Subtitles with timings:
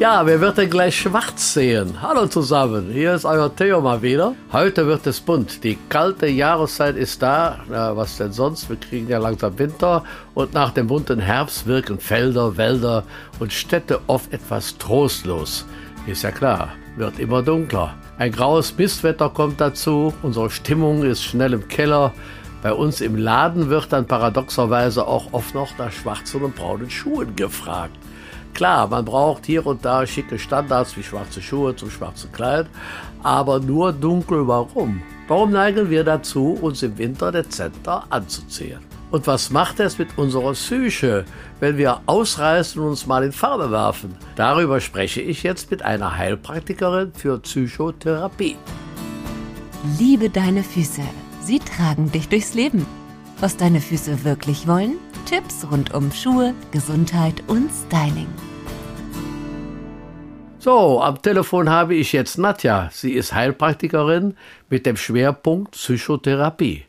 [0.00, 2.00] Ja, wer wird denn gleich schwarz sehen?
[2.00, 4.34] Hallo zusammen, hier ist euer Theo mal wieder.
[4.50, 5.62] Heute wird es bunt.
[5.62, 7.58] Die kalte Jahreszeit ist da.
[7.68, 8.70] Na, was denn sonst?
[8.70, 10.02] Wir kriegen ja langsam Winter
[10.32, 13.04] und nach dem bunten Herbst wirken Felder, Wälder
[13.40, 15.66] und Städte oft etwas trostlos.
[16.06, 17.92] Ist ja klar, wird immer dunkler.
[18.16, 22.14] Ein graues Mistwetter kommt dazu, unsere Stimmung ist schnell im Keller.
[22.62, 27.36] Bei uns im Laden wird dann paradoxerweise auch oft noch nach schwarzen und braunen Schuhen
[27.36, 27.98] gefragt.
[28.54, 32.66] Klar, man braucht hier und da schicke Standards wie schwarze Schuhe zum schwarzen Kleid,
[33.22, 35.02] aber nur dunkel warum?
[35.28, 38.80] Warum neigen wir dazu, uns im Winter dezenter anzuziehen?
[39.10, 41.24] Und was macht es mit unserer Psyche,
[41.58, 44.16] wenn wir ausreißen und uns mal in Farbe werfen?
[44.36, 48.56] Darüber spreche ich jetzt mit einer Heilpraktikerin für Psychotherapie.
[49.98, 51.02] Liebe deine Füße.
[51.42, 52.86] Sie tragen dich durchs Leben.
[53.40, 54.98] Was deine Füße wirklich wollen?
[55.26, 58.28] Tipps rund um Schuhe, Gesundheit und Styling.
[60.62, 62.90] So, am Telefon habe ich jetzt Nadja.
[62.92, 64.36] Sie ist Heilpraktikerin
[64.68, 66.84] mit dem Schwerpunkt Psychotherapie.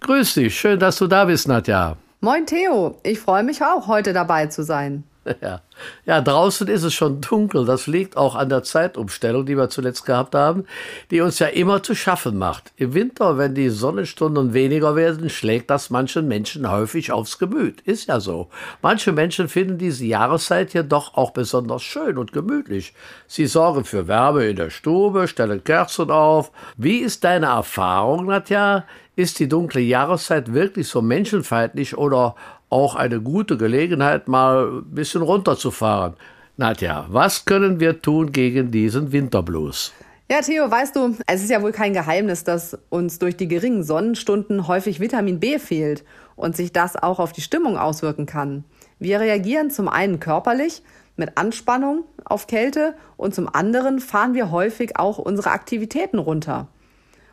[0.00, 1.96] Grüß dich, schön, dass du da bist, Nadja.
[2.20, 5.04] Moin Theo, ich freue mich auch, heute dabei zu sein.
[5.40, 5.60] Ja.
[6.06, 7.64] ja, draußen ist es schon dunkel.
[7.64, 10.64] Das liegt auch an der Zeitumstellung, die wir zuletzt gehabt haben,
[11.10, 12.72] die uns ja immer zu schaffen macht.
[12.76, 17.80] Im Winter, wenn die Sonnenstunden weniger werden, schlägt das manchen Menschen häufig aufs Gemüt.
[17.82, 18.48] Ist ja so.
[18.82, 22.94] Manche Menschen finden diese Jahreszeit jedoch auch besonders schön und gemütlich.
[23.26, 26.52] Sie sorgen für Wärme in der Stube, stellen Kerzen auf.
[26.76, 28.84] Wie ist deine Erfahrung, Nadja?
[29.16, 32.34] Ist die dunkle Jahreszeit wirklich so menschenfeindlich oder
[32.74, 36.14] auch eine gute Gelegenheit, mal ein bisschen runterzufahren.
[36.56, 39.92] Nadja, was können wir tun gegen diesen Winterblues?
[40.28, 43.84] Ja, Theo, weißt du, es ist ja wohl kein Geheimnis, dass uns durch die geringen
[43.84, 46.02] Sonnenstunden häufig Vitamin B fehlt
[46.34, 48.64] und sich das auch auf die Stimmung auswirken kann.
[48.98, 50.82] Wir reagieren zum einen körperlich
[51.16, 56.66] mit Anspannung auf Kälte und zum anderen fahren wir häufig auch unsere Aktivitäten runter.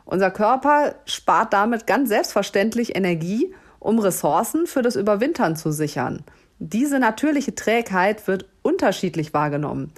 [0.04, 3.52] Unser Körper spart damit ganz selbstverständlich Energie
[3.82, 6.22] um Ressourcen für das Überwintern zu sichern.
[6.60, 9.92] Diese natürliche Trägheit wird unterschiedlich wahrgenommen.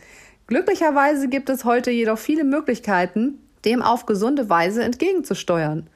[0.46, 5.86] Glücklicherweise gibt es heute jedoch viele Möglichkeiten, dem auf gesunde Weise entgegenzusteuern.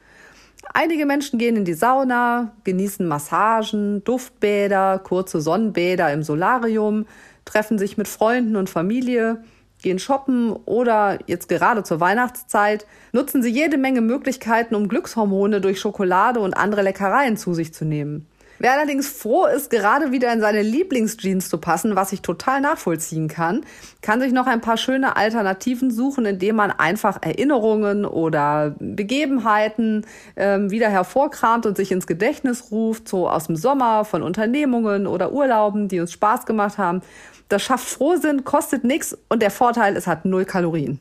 [0.73, 7.07] Einige Menschen gehen in die Sauna, genießen Massagen, Duftbäder, kurze Sonnenbäder im Solarium,
[7.45, 9.43] treffen sich mit Freunden und Familie,
[9.81, 15.79] gehen shoppen oder jetzt gerade zur Weihnachtszeit nutzen sie jede Menge Möglichkeiten, um Glückshormone durch
[15.79, 18.27] Schokolade und andere Leckereien zu sich zu nehmen.
[18.61, 23.29] Wer allerdings froh ist, gerade wieder in seine Lieblingsjeans zu passen, was ich total nachvollziehen
[23.29, 23.61] kann,
[24.01, 30.71] kann sich noch ein paar schöne Alternativen suchen, indem man einfach Erinnerungen oder Begebenheiten ähm,
[30.71, 35.87] wieder hervorkramt und sich ins Gedächtnis ruft, so aus dem Sommer von Unternehmungen oder Urlauben,
[35.87, 37.01] die uns Spaß gemacht haben
[37.49, 40.99] das schafft Frohsinn, kostet nichts und der Vorteil, es hat null Kalorien.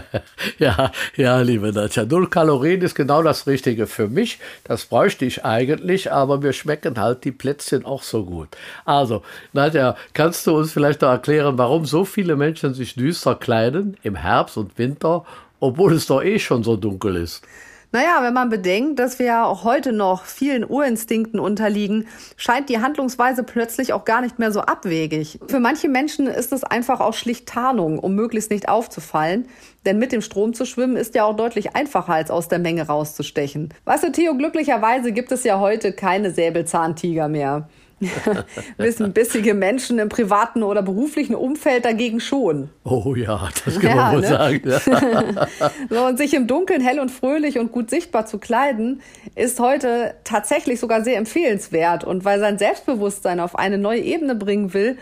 [0.58, 4.38] ja, ja, liebe Nadja, null Kalorien ist genau das Richtige für mich.
[4.64, 8.48] Das bräuchte ich eigentlich, aber mir schmecken halt die Plätzchen auch so gut.
[8.86, 13.98] Also, Nadja, kannst du uns vielleicht noch erklären, warum so viele Menschen sich düster kleiden
[14.02, 15.26] im Herbst und Winter,
[15.60, 17.42] obwohl es doch eh schon so dunkel ist?
[17.92, 22.08] Naja, wenn man bedenkt, dass wir ja auch heute noch vielen Urinstinkten unterliegen,
[22.38, 25.38] scheint die Handlungsweise plötzlich auch gar nicht mehr so abwegig.
[25.46, 29.46] Für manche Menschen ist es einfach auch schlicht Tarnung, um möglichst nicht aufzufallen.
[29.84, 32.86] Denn mit dem Strom zu schwimmen ist ja auch deutlich einfacher, als aus der Menge
[32.86, 33.74] rauszustechen.
[33.84, 37.68] Weißt du, Theo, glücklicherweise gibt es ja heute keine Säbelzahntiger mehr.
[38.76, 42.70] Wissen bissige Menschen im privaten oder beruflichen Umfeld dagegen schon.
[42.84, 44.26] Oh ja, das kann ja, man wohl ne?
[44.26, 45.46] sagen.
[45.90, 49.00] so, und sich im Dunkeln hell und fröhlich und gut sichtbar zu kleiden,
[49.34, 52.04] ist heute tatsächlich sogar sehr empfehlenswert.
[52.04, 54.98] Und weil sein Selbstbewusstsein auf eine neue Ebene bringen will,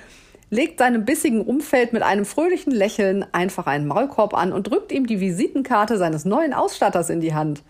[0.51, 5.07] legt seinem bissigen Umfeld mit einem fröhlichen Lächeln einfach einen Maulkorb an und drückt ihm
[5.07, 7.63] die Visitenkarte seines neuen Ausstatters in die Hand.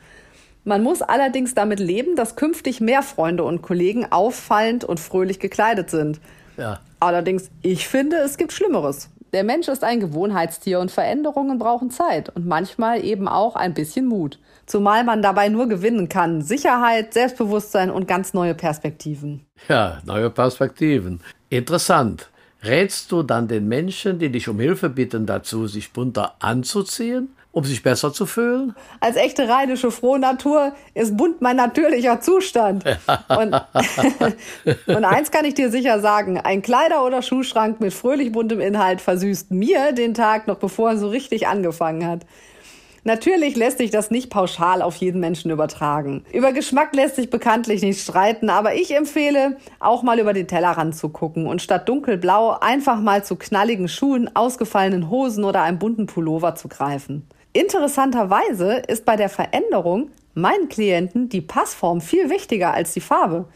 [0.65, 5.91] Man muss allerdings damit leben, dass künftig mehr Freunde und Kollegen auffallend und fröhlich gekleidet
[5.91, 6.21] sind.
[6.57, 6.81] Ja.
[7.01, 9.09] Allerdings, ich finde, es gibt Schlimmeres.
[9.33, 14.07] Der Mensch ist ein Gewohnheitstier und Veränderungen brauchen Zeit und manchmal eben auch ein bisschen
[14.07, 14.39] Mut.
[14.67, 16.43] Zumal man dabei nur gewinnen kann.
[16.43, 19.47] Sicherheit, Selbstbewusstsein und ganz neue Perspektiven.
[19.69, 21.21] Ja, neue Perspektiven.
[21.49, 22.29] Interessant.
[22.63, 27.31] Rätst du dann den Menschen, die dich um Hilfe bitten, dazu, sich bunter anzuziehen?
[27.53, 28.75] Um sich besser zu fühlen?
[29.01, 32.85] Als echte rheinische Frohnatur ist bunt mein natürlicher Zustand.
[33.29, 33.55] Und,
[34.87, 39.01] und eins kann ich dir sicher sagen, ein Kleider- oder Schuhschrank mit fröhlich buntem Inhalt
[39.01, 42.25] versüßt mir den Tag noch bevor er so richtig angefangen hat.
[43.03, 46.23] Natürlich lässt sich das nicht pauschal auf jeden Menschen übertragen.
[46.35, 50.95] Über Geschmack lässt sich bekanntlich nicht streiten, aber ich empfehle, auch mal über den Tellerrand
[50.95, 56.07] zu gucken und statt dunkelblau einfach mal zu knalligen Schuhen, ausgefallenen Hosen oder einem bunten
[56.07, 57.27] Pullover zu greifen.
[57.53, 63.47] Interessanterweise ist bei der Veränderung meinen Klienten die Passform viel wichtiger als die Farbe.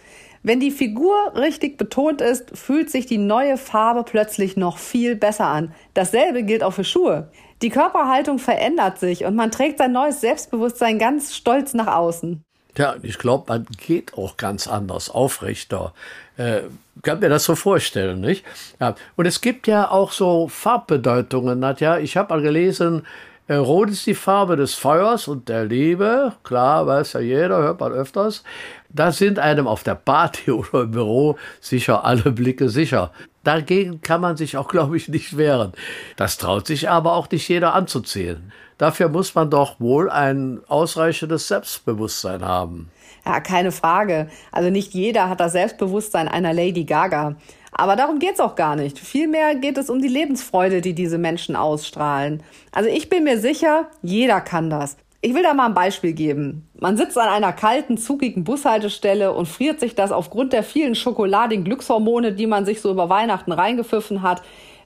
[0.42, 5.46] Wenn die Figur richtig betont ist, fühlt sich die neue Farbe plötzlich noch viel besser
[5.46, 5.72] an.
[5.94, 7.30] Dasselbe gilt auch für Schuhe.
[7.62, 12.42] Die Körperhaltung verändert sich und man trägt sein neues Selbstbewusstsein ganz stolz nach außen.
[12.76, 15.94] Ja, ich glaube, man geht auch ganz anders, aufrechter.
[16.36, 16.62] Äh,
[17.02, 18.44] kann mir das so vorstellen, nicht?
[18.80, 18.96] Ja.
[19.16, 21.98] Und es gibt ja auch so Farbbedeutungen, Nadja.
[21.98, 23.06] Ich habe mal gelesen,
[23.46, 26.32] äh, Rot ist die Farbe des Feuers und der Liebe.
[26.44, 28.42] Klar, weiß ja jeder, hört man öfters.
[28.88, 33.10] Da sind einem auf der Party oder im Büro sicher alle Blicke sicher.
[33.42, 35.72] Dagegen kann man sich auch, glaube ich, nicht wehren.
[36.16, 38.52] Das traut sich aber auch nicht jeder anzuziehen.
[38.78, 42.90] Dafür muss man doch wohl ein ausreichendes Selbstbewusstsein haben.
[43.24, 44.28] Ja, keine Frage.
[44.52, 47.36] Also nicht jeder hat das Selbstbewusstsein einer Lady Gaga.
[47.76, 48.98] Aber darum geht's auch gar nicht.
[48.98, 52.42] Vielmehr geht es um die Lebensfreude, die diese Menschen ausstrahlen.
[52.72, 54.96] Also ich bin mir sicher, jeder kann das.
[55.20, 56.68] Ich will da mal ein Beispiel geben.
[56.78, 61.64] Man sitzt an einer kalten, zugigen Bushaltestelle und friert sich das aufgrund der vielen schokoladigen
[61.64, 64.42] Glückshormone, die man sich so über Weihnachten reingepfiffen hat,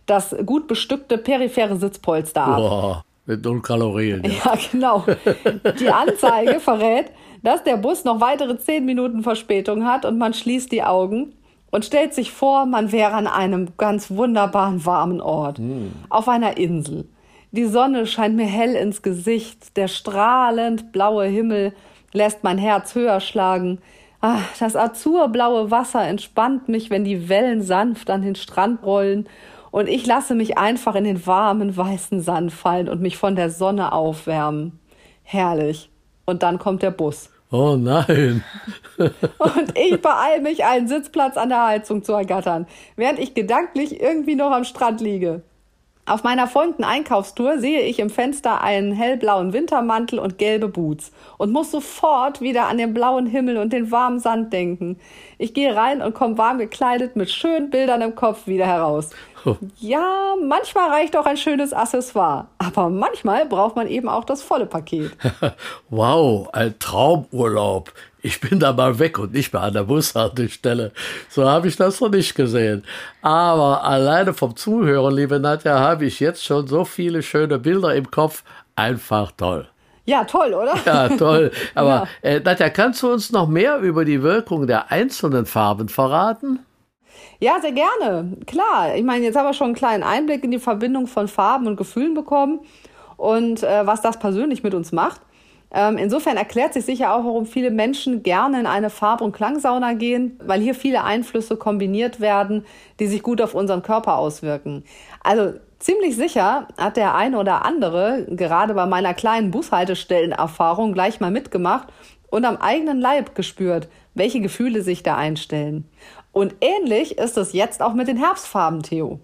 [0.06, 2.56] das gut bestückte periphere Sitzpolster ab.
[2.56, 4.22] Boah, mit null Kalorien.
[4.24, 4.30] Ja.
[4.30, 5.04] ja, genau.
[5.78, 7.06] Die Anzeige verrät,
[7.42, 11.34] dass der Bus noch weitere zehn Minuten Verspätung hat und man schließt die Augen
[11.70, 15.88] und stellt sich vor, man wäre an einem ganz wunderbaren warmen Ort, mm.
[16.08, 17.06] auf einer Insel.
[17.50, 21.72] Die Sonne scheint mir hell ins Gesicht, der strahlend blaue Himmel
[22.12, 23.80] lässt mein Herz höher schlagen.
[24.20, 29.28] Ach, das azurblaue Wasser entspannt mich, wenn die Wellen sanft an den Strand rollen,
[29.70, 33.50] und ich lasse mich einfach in den warmen weißen Sand fallen und mich von der
[33.50, 34.78] Sonne aufwärmen.
[35.22, 35.90] Herrlich.
[36.24, 37.30] Und dann kommt der Bus.
[37.50, 38.44] Oh nein.
[38.98, 42.66] und ich beeile mich, einen Sitzplatz an der Heizung zu ergattern,
[42.96, 45.42] während ich gedanklich irgendwie noch am Strand liege.
[46.08, 51.52] Auf meiner folgenden Einkaufstour sehe ich im Fenster einen hellblauen Wintermantel und gelbe Boots und
[51.52, 54.98] muss sofort wieder an den blauen Himmel und den warmen Sand denken.
[55.36, 59.10] Ich gehe rein und komme warm gekleidet mit schönen Bildern im Kopf wieder heraus.
[59.78, 64.66] Ja, manchmal reicht auch ein schönes Accessoire, aber manchmal braucht man eben auch das volle
[64.66, 65.12] Paket.
[65.90, 67.92] wow, ein Traumurlaub.
[68.20, 70.92] Ich bin da mal weg und nicht mehr an der Bushaltestelle.
[71.28, 72.84] So habe ich das noch nicht gesehen.
[73.22, 78.10] Aber alleine vom Zuhören, liebe Nadja, habe ich jetzt schon so viele schöne Bilder im
[78.10, 78.42] Kopf.
[78.74, 79.68] Einfach toll.
[80.04, 80.74] Ja, toll, oder?
[80.84, 81.52] Ja, toll.
[81.74, 82.30] Aber ja.
[82.30, 86.60] Äh, Nadja, kannst du uns noch mehr über die Wirkung der einzelnen Farben verraten?
[87.40, 88.36] Ja, sehr gerne.
[88.46, 88.96] Klar.
[88.96, 91.76] Ich meine, jetzt haben wir schon einen kleinen Einblick in die Verbindung von Farben und
[91.76, 92.60] Gefühlen bekommen
[93.16, 95.20] und äh, was das persönlich mit uns macht.
[95.70, 99.92] Ähm, insofern erklärt sich sicher auch, warum viele Menschen gerne in eine Farb- und Klangsauna
[99.94, 102.64] gehen, weil hier viele Einflüsse kombiniert werden,
[103.00, 104.84] die sich gut auf unseren Körper auswirken.
[105.22, 111.30] Also ziemlich sicher hat der eine oder andere gerade bei meiner kleinen Bushaltestellenerfahrung gleich mal
[111.30, 111.88] mitgemacht
[112.30, 115.88] und am eigenen Leib gespürt, welche Gefühle sich da einstellen.
[116.32, 119.20] Und ähnlich ist es jetzt auch mit den Herbstfarben, Theo.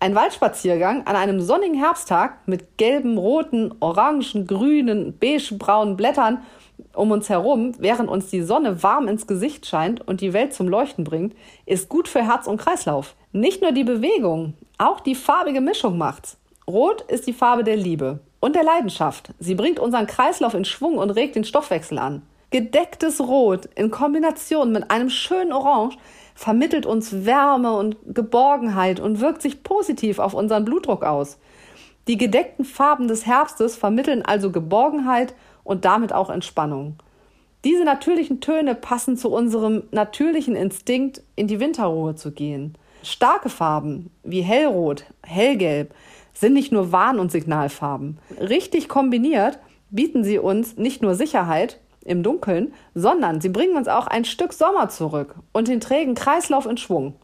[0.00, 6.42] Ein Waldspaziergang an einem sonnigen Herbsttag mit gelben, roten, orangen, grünen, beigebraunen Blättern
[6.92, 10.68] um uns herum, während uns die Sonne warm ins Gesicht scheint und die Welt zum
[10.68, 11.34] Leuchten bringt,
[11.66, 13.14] ist gut für Herz und Kreislauf.
[13.32, 16.36] Nicht nur die Bewegung, auch die farbige Mischung macht's.
[16.68, 19.30] Rot ist die Farbe der Liebe und der Leidenschaft.
[19.38, 22.22] Sie bringt unseren Kreislauf in Schwung und regt den Stoffwechsel an.
[22.50, 25.96] Gedecktes Rot in Kombination mit einem schönen Orange
[26.34, 31.38] vermittelt uns Wärme und Geborgenheit und wirkt sich positiv auf unseren Blutdruck aus.
[32.08, 36.96] Die gedeckten Farben des Herbstes vermitteln also Geborgenheit und damit auch Entspannung.
[37.64, 42.76] Diese natürlichen Töne passen zu unserem natürlichen Instinkt, in die Winterruhe zu gehen.
[43.02, 45.94] Starke Farben wie hellrot, hellgelb
[46.34, 48.18] sind nicht nur Warn- und Signalfarben.
[48.38, 49.58] Richtig kombiniert
[49.90, 54.52] bieten sie uns nicht nur Sicherheit, im Dunkeln, sondern sie bringen uns auch ein Stück
[54.52, 57.14] Sommer zurück und den trägen Kreislauf in Schwung.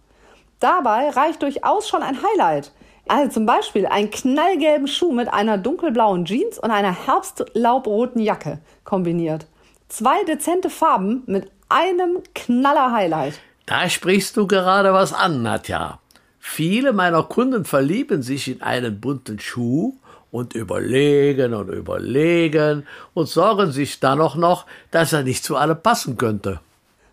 [0.59, 2.73] Dabei reicht durchaus schon ein Highlight.
[3.09, 9.47] Also zum Beispiel einen knallgelben Schuh mit einer dunkelblauen Jeans und einer herbstlaubroten Jacke kombiniert.
[9.89, 13.41] Zwei dezente Farben mit einem knaller Highlight.
[13.67, 15.99] Da sprichst du gerade was an, Nadja.
[16.39, 19.95] Viele meiner Kunden verlieben sich in einen bunten Schuh
[20.31, 25.81] und überlegen und überlegen und sorgen sich dann auch noch, dass er nicht zu allem
[25.81, 26.61] passen könnte.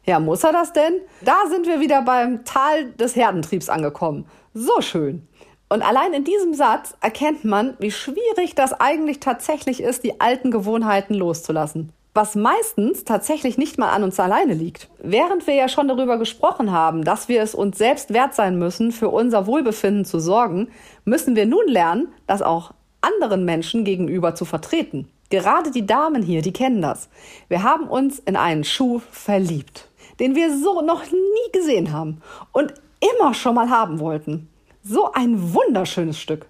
[0.05, 1.01] Ja, muss er das denn?
[1.21, 4.25] Da sind wir wieder beim Tal des Herdentriebs angekommen.
[4.53, 5.27] So schön.
[5.69, 10.49] Und allein in diesem Satz erkennt man, wie schwierig das eigentlich tatsächlich ist, die alten
[10.49, 11.91] Gewohnheiten loszulassen.
[12.13, 14.89] Was meistens tatsächlich nicht mal an uns alleine liegt.
[14.97, 18.93] Während wir ja schon darüber gesprochen haben, dass wir es uns selbst wert sein müssen,
[18.93, 20.69] für unser Wohlbefinden zu sorgen,
[21.03, 25.09] müssen wir nun lernen, das auch anderen Menschen gegenüber zu vertreten.
[25.29, 27.09] Gerade die Damen hier, die kennen das.
[27.49, 29.89] Wir haben uns in einen Schuh verliebt,
[30.19, 32.21] den wir so noch nie gesehen haben
[32.53, 34.49] und immer schon mal haben wollten.
[34.83, 36.47] So ein wunderschönes Stück.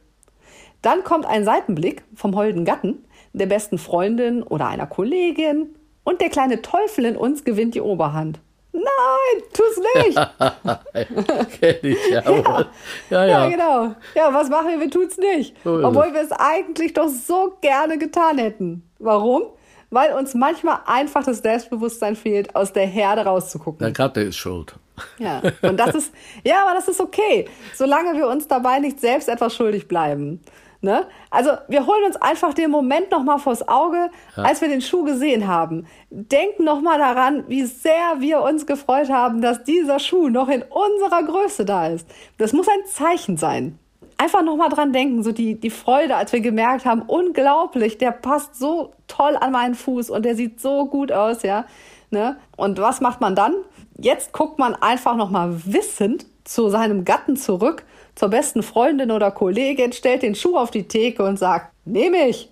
[0.81, 6.29] Dann kommt ein Seitenblick vom holden Gatten, der besten Freundin oder einer Kollegin und der
[6.29, 8.39] kleine Teufel in uns gewinnt die Oberhand.
[8.77, 11.59] Nein, tu's nicht.
[11.59, 12.21] Kenn ich, ja.
[12.21, 12.65] Ja.
[13.09, 13.49] Ja, Ja, ja.
[13.49, 13.95] genau.
[14.15, 14.79] Ja, was machen wir?
[14.79, 15.55] Wir tun's nicht.
[15.63, 18.87] So Obwohl wir es eigentlich doch so gerne getan hätten.
[18.99, 19.43] Warum?
[19.89, 23.79] Weil uns manchmal einfach das Selbstbewusstsein fehlt, aus der Herde rauszugucken.
[23.79, 24.75] Der Gatte ist schuld.
[25.19, 29.29] Ja, und das ist, ja, aber das ist okay, solange wir uns dabei nicht selbst
[29.29, 30.41] etwas schuldig bleiben.
[30.81, 31.07] Ne?
[31.31, 35.47] Also wir holen uns einfach den Moment nochmal vors Auge, als wir den Schuh gesehen
[35.47, 35.87] haben.
[36.11, 41.23] Denken nochmal daran, wie sehr wir uns gefreut haben, dass dieser Schuh noch in unserer
[41.23, 42.07] Größe da ist.
[42.37, 43.79] Das muss ein Zeichen sein.
[44.19, 48.55] Einfach nochmal dran denken, so die, die Freude, als wir gemerkt haben, unglaublich, der passt
[48.55, 51.65] so toll an meinen Fuß und der sieht so gut aus, ja.
[52.09, 52.37] Ne?
[52.55, 53.53] Und was macht man dann?
[53.99, 57.83] Jetzt guckt man einfach nochmal wissend zu seinem Gatten zurück,
[58.17, 62.49] zur besten Freundin oder Kollegin, stellt den Schuh auf die Theke und sagt, nehme ich.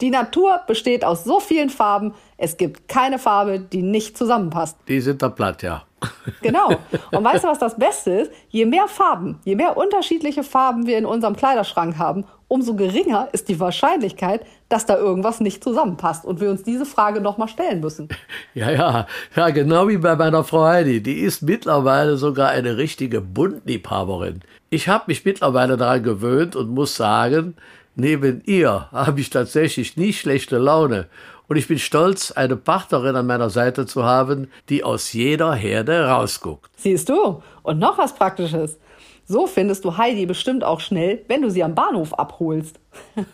[0.00, 4.76] Die Natur besteht aus so vielen Farben, es gibt keine Farbe, die nicht zusammenpasst.
[4.88, 5.84] Die sind da platt, ja.
[6.42, 6.76] Genau.
[7.12, 8.32] Und weißt du, was das Beste ist?
[8.50, 13.48] Je mehr Farben, je mehr unterschiedliche Farben wir in unserem Kleiderschrank haben, umso geringer ist
[13.48, 18.08] die Wahrscheinlichkeit, dass da irgendwas nicht zusammenpasst und wir uns diese Frage nochmal stellen müssen.
[18.54, 21.02] Ja, ja, ja, genau wie bei meiner Frau Heidi.
[21.02, 24.40] Die ist mittlerweile sogar eine richtige Buntliebhaberin.
[24.70, 27.54] Ich habe mich mittlerweile daran gewöhnt und muss sagen,
[27.96, 31.06] neben ihr habe ich tatsächlich nie schlechte Laune.
[31.48, 36.06] Und ich bin stolz, eine Partnerin an meiner Seite zu haben, die aus jeder Herde
[36.06, 36.70] rausguckt.
[36.76, 37.42] Siehst du?
[37.62, 38.78] Und noch was Praktisches.
[39.28, 42.78] So findest du Heidi bestimmt auch schnell, wenn du sie am Bahnhof abholst.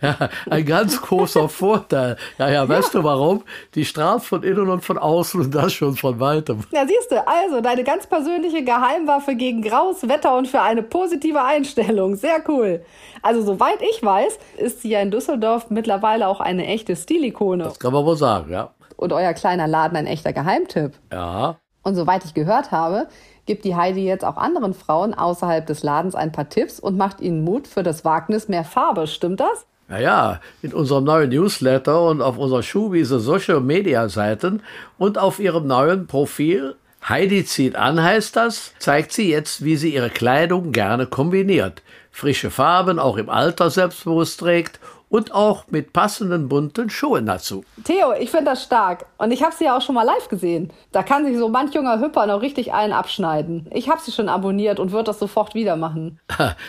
[0.00, 2.16] Ja, ein ganz großer Vorteil.
[2.38, 3.42] Ja, ja, weißt du warum?
[3.74, 6.60] Die strahlt von innen und von außen und das schon von weitem.
[6.72, 11.42] Ja, siehst du, also deine ganz persönliche Geheimwaffe gegen graues Wetter und für eine positive
[11.42, 12.16] Einstellung.
[12.16, 12.82] Sehr cool.
[13.20, 17.64] Also, soweit ich weiß, ist sie ja in Düsseldorf mittlerweile auch eine echte Stilikone.
[17.64, 18.70] Das kann man wohl sagen, ja.
[18.96, 20.92] Und euer kleiner Laden ein echter Geheimtipp.
[21.12, 23.08] Ja, Und soweit ich gehört habe,
[23.46, 27.20] gibt die Heidi jetzt auch anderen Frauen außerhalb des Ladens ein paar Tipps und macht
[27.20, 29.06] ihnen Mut für das Wagnis mehr Farbe.
[29.06, 29.66] Stimmt das?
[29.88, 34.62] Naja, in unserem neuen Newsletter und auf unserer Schuhwiese Social Media Seiten
[34.98, 36.76] und auf ihrem neuen Profil
[37.08, 41.82] Heidi zieht an heißt das, zeigt sie jetzt, wie sie ihre Kleidung gerne kombiniert.
[42.10, 44.78] Frische Farben auch im Alter selbstbewusst trägt
[45.10, 47.64] und auch mit passenden bunten Schuhen dazu.
[47.84, 49.04] Theo, ich finde das stark.
[49.18, 50.72] Und ich habe sie ja auch schon mal live gesehen.
[50.92, 53.68] Da kann sich so manch junger Hüpper noch richtig einen abschneiden.
[53.72, 56.18] Ich habe sie schon abonniert und würde das sofort wieder machen.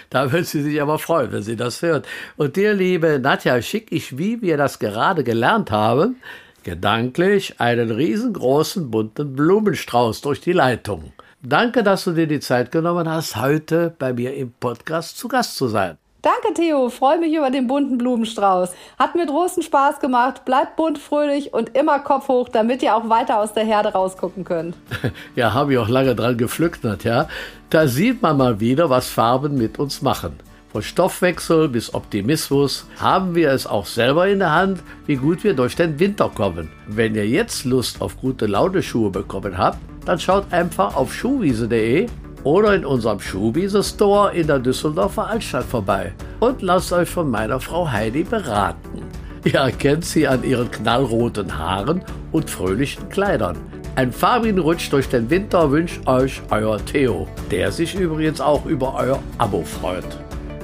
[0.10, 2.05] Da wird sie sich aber freuen, wenn sie das hört.
[2.36, 6.19] Und dir, liebe Nadja, schicke ich, wie wir das gerade gelernt haben,
[6.63, 11.13] gedanklich einen riesengroßen bunten Blumenstrauß durch die Leitung.
[11.43, 15.55] Danke, dass du dir die Zeit genommen hast, heute bei mir im Podcast zu Gast
[15.55, 15.98] zu sein.
[16.22, 16.90] Danke, Theo.
[16.90, 18.74] Freue mich über den bunten Blumenstrauß.
[19.00, 20.46] Hat mir großen Spaß gemacht.
[20.46, 24.44] Bleibt bunt, fröhlich und immer Kopf hoch, damit ihr auch weiter aus der Herde rausgucken
[24.44, 24.75] könnt.
[25.36, 27.28] Ja, habe ich auch lange dran gepflückt, ja.
[27.70, 30.40] Da sieht man mal wieder, was Farben mit uns machen.
[30.72, 35.54] Von Stoffwechsel bis Optimismus haben wir es auch selber in der Hand, wie gut wir
[35.54, 36.70] durch den Winter kommen.
[36.88, 42.08] Wenn ihr jetzt Lust auf gute Laune-Schuhe bekommen habt, dann schaut einfach auf schuhwiese.de
[42.43, 47.89] oder in unserem Schuhwiese-Store in der Düsseldorfer Altstadt vorbei und lasst euch von meiner Frau
[47.89, 49.03] Heidi beraten.
[49.43, 53.57] Ihr erkennt sie an ihren knallroten Haaren und fröhlichen Kleidern.
[53.95, 58.95] Ein farbigen Rutsch durch den Winter wünscht euch euer Theo, der sich übrigens auch über
[58.95, 60.05] euer Abo freut.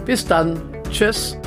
[0.05, 1.37] Bis dann, tschüss.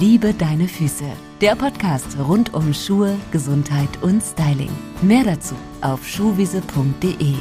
[0.00, 1.04] Liebe deine Füße.
[1.40, 4.70] Der Podcast rund um Schuhe, Gesundheit und Styling.
[5.00, 7.34] Mehr dazu auf schuhwiese.de.